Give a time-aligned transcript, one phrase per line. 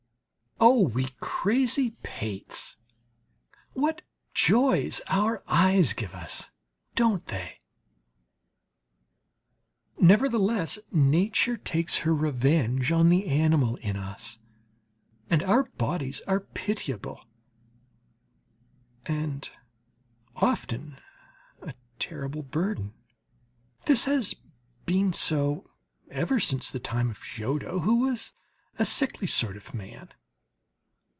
[0.63, 2.77] Oh we crazy pates!
[3.73, 4.03] What
[4.35, 6.51] joys our eyes give us
[6.93, 7.61] don't they?
[9.99, 14.37] Nevertheless nature takes her revenge on the animal in us,
[15.31, 17.25] and our bodies are pitiable,
[19.07, 19.49] and
[20.35, 20.99] often
[21.63, 22.93] a terrible burden.
[23.87, 24.35] This has
[24.85, 25.65] been so
[26.11, 28.31] ever since the time of Giotto, who was
[28.77, 30.09] a sickly sort of man.